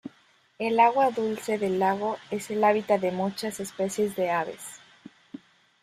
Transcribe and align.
El 0.57 0.79
agua 0.79 1.11
dulce 1.11 1.59
del 1.59 1.77
lago 1.77 2.17
es 2.31 2.49
el 2.49 2.63
hábitat 2.63 2.99
de 3.01 3.11
muchas 3.11 3.59
especies 3.59 4.15
de 4.15 4.31
aves. 4.31 4.81